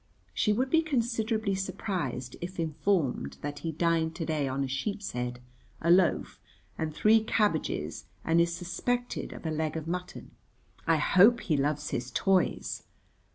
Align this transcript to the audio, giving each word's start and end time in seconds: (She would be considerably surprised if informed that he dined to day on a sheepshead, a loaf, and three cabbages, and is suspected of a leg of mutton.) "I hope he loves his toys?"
(She 0.33 0.51
would 0.51 0.71
be 0.71 0.81
considerably 0.81 1.53
surprised 1.53 2.35
if 2.41 2.59
informed 2.59 3.37
that 3.41 3.59
he 3.59 3.71
dined 3.71 4.15
to 4.15 4.25
day 4.25 4.47
on 4.47 4.63
a 4.63 4.67
sheepshead, 4.67 5.39
a 5.79 5.91
loaf, 5.91 6.39
and 6.75 6.91
three 6.91 7.23
cabbages, 7.23 8.07
and 8.25 8.41
is 8.41 8.51
suspected 8.51 9.31
of 9.31 9.45
a 9.45 9.51
leg 9.51 9.77
of 9.77 9.87
mutton.) 9.87 10.31
"I 10.87 10.95
hope 10.97 11.41
he 11.41 11.55
loves 11.55 11.91
his 11.91 12.09
toys?" 12.09 12.81